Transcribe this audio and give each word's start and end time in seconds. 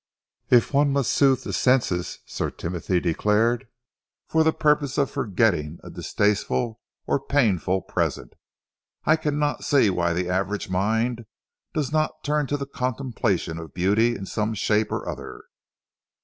"If 0.49 0.73
one 0.73 0.91
must 0.91 1.13
soothe 1.13 1.43
the 1.43 1.53
senses," 1.53 2.21
Sir 2.25 2.49
Timothy 2.49 2.99
declared, 2.99 3.67
"for 4.27 4.43
the 4.43 4.51
purpose 4.51 4.97
of 4.97 5.11
forgetting 5.11 5.77
a 5.83 5.91
distasteful 5.91 6.79
or 7.05 7.19
painful 7.19 7.83
present, 7.83 8.33
I 9.05 9.15
cannot 9.15 9.63
see 9.63 9.91
why 9.91 10.13
the 10.13 10.27
average 10.27 10.71
mind 10.71 11.27
does 11.75 11.91
not 11.91 12.23
turn 12.23 12.47
to 12.47 12.57
the 12.57 12.65
contemplation 12.65 13.59
of 13.59 13.75
beauty 13.75 14.15
in 14.15 14.25
some 14.25 14.55
shape 14.55 14.91
or 14.91 15.07
other. 15.07 15.43